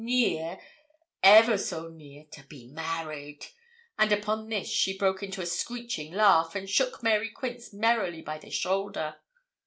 near, 0.03 0.59
ever 1.21 1.59
so 1.59 1.87
near 1.87 2.23
to 2.31 2.43
be 2.47 2.65
married!' 2.65 3.45
And 3.99 4.11
upon 4.11 4.49
this 4.49 4.67
she 4.67 4.97
broke 4.97 5.21
into 5.21 5.43
a 5.43 5.45
screeching 5.45 6.11
laugh, 6.11 6.55
and 6.55 6.67
shook 6.67 7.03
Mary 7.03 7.29
Quince 7.29 7.71
merrily 7.71 8.23
by 8.23 8.39
the 8.39 8.49
shoulder. 8.49 9.17